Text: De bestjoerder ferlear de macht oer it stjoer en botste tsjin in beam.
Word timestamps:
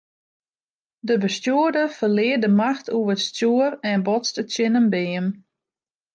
De 1.07 1.15
bestjoerder 1.21 1.89
ferlear 1.97 2.39
de 2.43 2.51
macht 2.61 2.85
oer 2.97 3.09
it 3.15 3.25
stjoer 3.27 3.71
en 3.91 4.01
botste 4.07 4.41
tsjin 4.45 4.77
in 4.81 4.87
beam. 4.93 5.25